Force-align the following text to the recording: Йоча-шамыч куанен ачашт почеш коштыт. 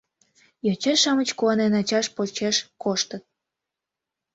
Йоча-шамыч 0.65 1.29
куанен 1.37 1.73
ачашт 1.81 2.11
почеш 2.17 2.57
коштыт. 2.83 3.23